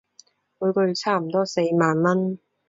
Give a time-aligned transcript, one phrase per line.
[0.59, 2.39] 每個月差唔多四萬文